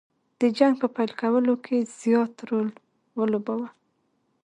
د 0.39 0.41
جنګ 0.57 0.73
په 0.81 0.87
پیل 0.95 1.11
کولو 1.21 1.53
کې 1.65 1.77
زیات 1.99 2.33
رول 2.49 2.69
ولوباوه. 3.17 3.69